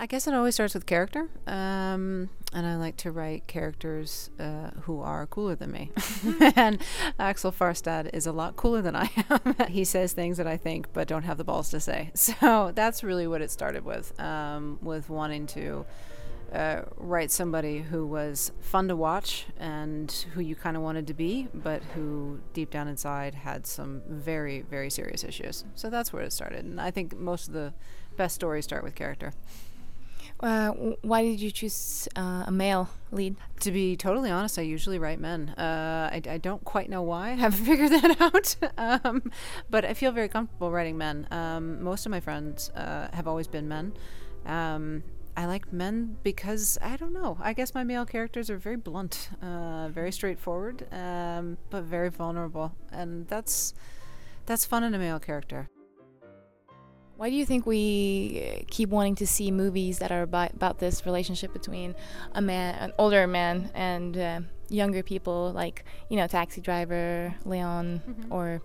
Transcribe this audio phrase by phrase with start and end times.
[0.00, 1.28] I guess it always starts with character.
[1.46, 5.90] Um, and I like to write characters uh, who are cooler than me.
[6.56, 6.80] and
[7.18, 9.56] Axel Farstad is a lot cooler than I am.
[9.68, 12.12] he says things that I think but don't have the balls to say.
[12.40, 15.84] So that's really what it started with, um, with wanting to
[16.52, 21.14] uh, write somebody who was fun to watch and who you kind of wanted to
[21.14, 25.64] be, but who deep down inside had some very, very serious issues.
[25.74, 26.64] So that's where it started.
[26.64, 27.74] And I think most of the
[28.16, 29.34] best stories start with character.
[30.42, 30.70] Uh,
[31.02, 33.36] why did you choose uh, a male lead?
[33.60, 35.50] To be totally honest, I usually write men.
[35.50, 37.32] Uh, I, I, don't quite know why.
[37.32, 38.56] I haven't figured that out.
[38.78, 39.30] um,
[39.68, 41.26] but I feel very comfortable writing men.
[41.30, 43.92] Um, most of my friends uh, have always been men.
[44.46, 45.02] Um,
[45.36, 47.38] I like men because I don't know.
[47.40, 52.74] I guess my male characters are very blunt, uh, very straightforward, um, but very vulnerable,
[52.92, 53.72] and that's
[54.46, 55.68] that's fun in a male character.
[57.20, 61.04] Why do you think we keep wanting to see movies that are about, about this
[61.04, 61.94] relationship between
[62.32, 64.40] a man, an older man, and uh,
[64.70, 68.32] younger people, like you know, Taxi Driver, Leon, mm-hmm.
[68.32, 68.62] or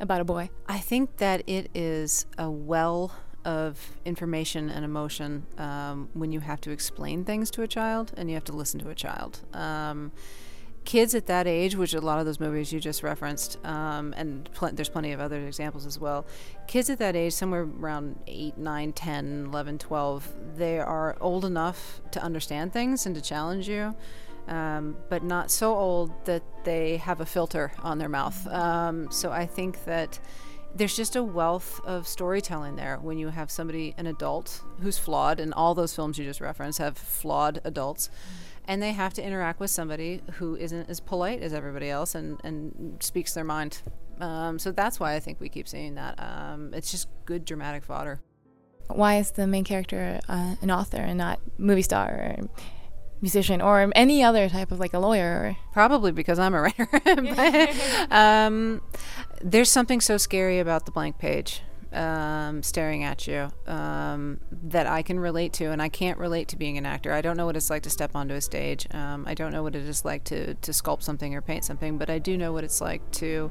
[0.00, 0.48] About a Boy?
[0.66, 3.14] I think that it is a well
[3.44, 8.30] of information and emotion um, when you have to explain things to a child and
[8.30, 9.40] you have to listen to a child.
[9.52, 10.12] Um,
[10.88, 14.50] kids at that age, which a lot of those movies you just referenced, um, and
[14.54, 16.26] pl- there's plenty of other examples as well.
[16.66, 22.00] Kids at that age, somewhere around 8, 9, 10, 11, 12, they are old enough
[22.12, 23.94] to understand things and to challenge you.
[24.46, 28.46] Um, but not so old that they have a filter on their mouth.
[28.46, 30.18] Um, so I think that
[30.74, 35.38] there's just a wealth of storytelling there when you have somebody, an adult, who's flawed,
[35.38, 38.08] and all those films you just referenced have flawed adults.
[38.08, 42.14] Mm-hmm and they have to interact with somebody who isn't as polite as everybody else
[42.14, 43.80] and, and speaks their mind.
[44.20, 46.14] Um, so that's why I think we keep seeing that.
[46.18, 48.20] Um, it's just good dramatic fodder.
[48.88, 52.48] Why is the main character uh, an author and not movie star or
[53.20, 55.56] musician or any other type of like a lawyer?
[55.72, 56.88] Probably because I'm a writer.
[57.04, 58.82] but, um,
[59.40, 61.62] there's something so scary about the blank page
[61.92, 66.56] um, staring at you um, that I can relate to, and I can't relate to
[66.56, 67.12] being an actor.
[67.12, 68.86] I don't know what it's like to step onto a stage.
[68.92, 71.98] Um, I don't know what it is like to, to sculpt something or paint something,
[71.98, 73.50] but I do know what it's like to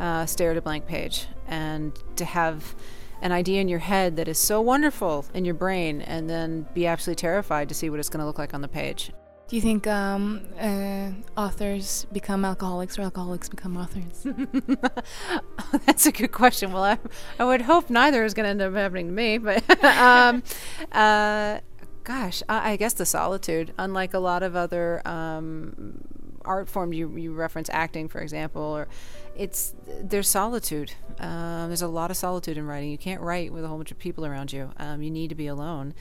[0.00, 2.74] uh, stare at a blank page and to have
[3.20, 6.86] an idea in your head that is so wonderful in your brain and then be
[6.86, 9.12] absolutely terrified to see what it's going to look like on the page.
[9.52, 14.24] Do you think um, uh, authors become alcoholics or alcoholics become authors?
[15.84, 16.72] That's a good question.
[16.72, 16.98] Well, I,
[17.38, 20.42] I would hope neither is going to end up happening to me, but um,
[20.90, 21.58] uh,
[22.02, 23.74] gosh, I, I, guess the solitude.
[23.76, 26.00] Unlike a lot of other um,
[26.44, 28.88] art form you you reference acting, for example, or
[29.36, 30.92] it's there's solitude.
[31.18, 32.90] Um, there's a lot of solitude in writing.
[32.90, 34.70] You can't write with a whole bunch of people around you.
[34.78, 35.94] Um, you need to be alone.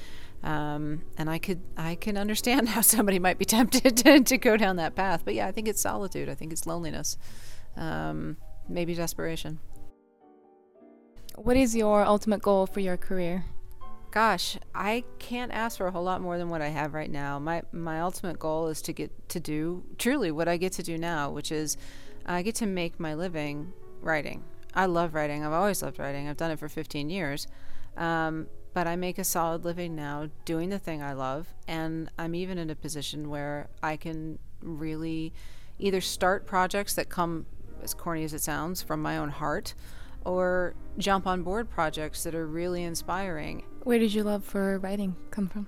[0.44, 4.58] Um, and I could I can understand how somebody might be tempted to, to go
[4.58, 5.22] down that path.
[5.24, 6.30] But yeah, I think it's solitude.
[6.30, 7.18] I think it's loneliness,
[7.78, 8.38] um,
[8.68, 9.60] maybe desperation.
[11.36, 13.46] What is your ultimate goal for your career?
[14.12, 17.40] Gosh, I can't ask for a whole lot more than what I have right now.
[17.40, 20.98] My my ultimate goal is to get to do truly what I get to do
[20.98, 21.78] now, which is
[22.26, 23.72] I get to make my living
[24.02, 24.44] writing.
[24.76, 25.46] I love writing.
[25.46, 26.28] I've always loved writing.
[26.28, 27.48] I've done it for 15 years.
[27.96, 31.54] Um, but I make a solid living now doing the thing I love.
[31.68, 35.34] And I'm even in a position where I can really
[35.80, 37.46] either start projects that come,
[37.82, 39.74] as corny as it sounds, from my own heart
[40.24, 43.64] or jump on board projects that are really inspiring.
[43.84, 45.68] Where did your love for writing come from?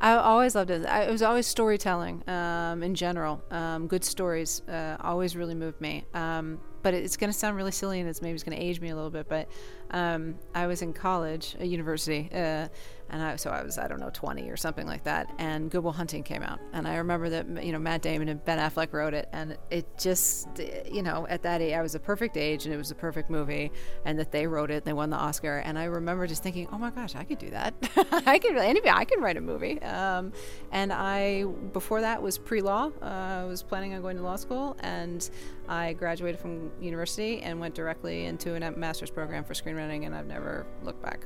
[0.00, 0.84] I always loved it.
[0.86, 3.42] I, it was always storytelling um, in general.
[3.50, 6.04] Um, good stories uh, always really moved me.
[6.12, 8.90] Um, but it's going to sound really silly and it's maybe going to age me
[8.90, 9.28] a little bit.
[9.28, 9.48] But
[9.90, 12.68] um, I was in college, a university, uh,
[13.10, 15.32] and I, so I was I don't know 20 or something like that.
[15.38, 18.44] And Good Will Hunting came out, and I remember that you know Matt Damon and
[18.44, 20.48] Ben Affleck wrote it, and it just
[20.90, 23.30] you know at that age I was a perfect age, and it was a perfect
[23.30, 23.70] movie,
[24.04, 26.78] and that they wrote it, they won the Oscar, and I remember just thinking, oh
[26.78, 27.74] my gosh, I could do that.
[28.26, 29.80] I could anybody I could write a movie.
[29.82, 30.32] Um,
[30.72, 32.90] and I before that was pre-law.
[33.00, 35.28] Uh, I was planning on going to law school, and
[35.68, 40.26] I graduated from university and went directly into a master's program for screenwriting, and I've
[40.26, 41.24] never looked back.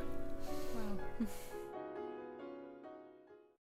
[0.75, 1.27] Wow.